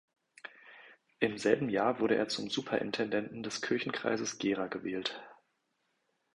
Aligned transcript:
Im 1.19 1.37
selben 1.37 1.69
Jahr 1.69 1.99
wurde 1.99 2.15
er 2.15 2.27
zum 2.27 2.49
Superintendenten 2.49 3.43
des 3.43 3.61
Kirchenkreises 3.61 4.39
Gera 4.39 4.65
gewählt. 4.65 5.21